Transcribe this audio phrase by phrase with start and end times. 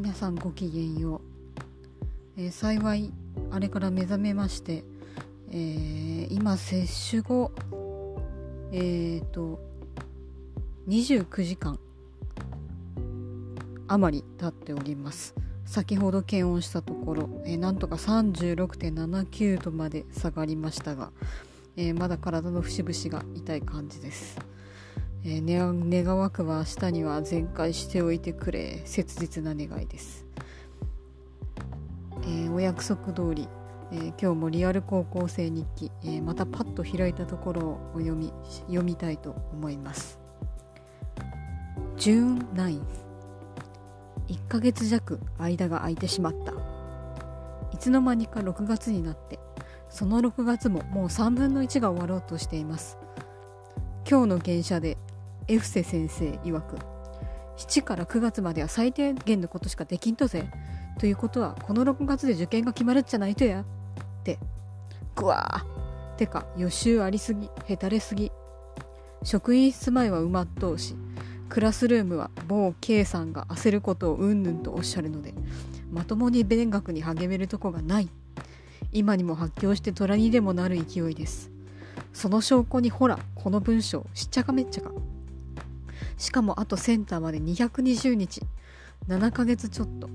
[0.00, 3.12] 皆さんごきげんよう、えー、幸い
[3.50, 4.84] あれから目覚めまして、
[5.50, 7.50] えー、今接種後
[8.70, 9.58] えっ、と
[10.86, 11.80] 29時間
[13.88, 15.34] 余り経っております。
[15.66, 21.10] 先ほど検温したところ、えー、なんとか36.79度まで下がりましたが、
[21.76, 24.38] え、まだ体の節々が痛い感じです、
[25.24, 28.82] えー、願わくは明日には全開しておいてくれ。
[28.84, 30.26] 切実な願いです、
[32.26, 33.48] えお約束通り、
[33.92, 38.32] え今日もリアル高校生日記、えまたパッと開いたところをお読み
[38.66, 40.20] 読みたいと思います。
[41.96, 42.80] ジューン9
[44.28, 46.52] 1ヶ月弱間が空いてしまった。
[47.72, 49.38] いつの間にか6月になって
[49.90, 52.98] その6月ももう3分の1が終わろうとしています。
[54.10, 54.96] 今日の原写で
[55.48, 56.78] エフセ先生曰く
[57.58, 60.50] 7から9月までは最低限のことしかできんとぜ
[60.98, 63.60] ということはこの6月で受験が決まるっちゃないとや。
[63.60, 63.64] っ
[64.24, 64.38] て
[65.14, 66.16] ぐわー。
[66.16, 68.32] てか予習ありすぎへたれすぎ。
[69.24, 70.96] 職員室前は埋まっとうし
[71.50, 75.34] クラスルームは某 K さんが焦ることをうんぬんとおっしゃるので
[75.90, 78.08] まともに勉学に励めるとこがない。
[78.90, 81.57] 今にも発狂して虎にでもなる勢いです。
[82.18, 84.90] その証拠にほらこの文章しっちゃかめっちゃか。
[86.16, 88.42] しかもあとセンターまで220日。
[89.06, 90.10] 7ヶ月ちょっと。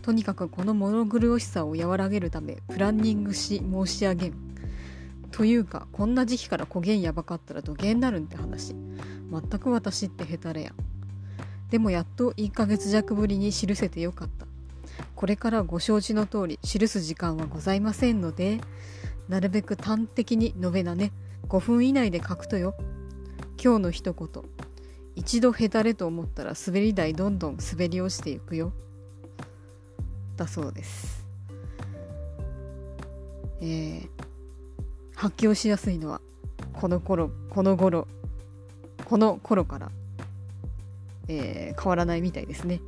[0.00, 4.34] とにかくこの物苦しさを和らげるためプランニングし申し上げん。
[5.30, 8.74] というかこんな時期から焦げんやばかったら土下になるんって話。
[9.30, 10.74] 全く私ってヘタレやん。
[11.68, 14.46] でもやっと1ヶ月弱ぶりに記せてよかった。
[15.14, 18.62] これからご承知の通り記す時間はございませんので
[19.30, 21.12] なるべく端的に述べなね。
[21.48, 22.74] 5分以内で書くとよ。
[23.62, 24.28] 今日の一言。
[25.14, 28.72] 一度ヘタレと思ったら滑り台どんどん滑り落ちていくよ。
[30.36, 31.24] だそうです。
[33.60, 34.08] えー、
[35.14, 36.20] 発狂しやすいのは
[36.72, 38.08] この頃この頃
[39.04, 39.92] この頃から、
[41.28, 42.80] えー、変わらないみたいですね。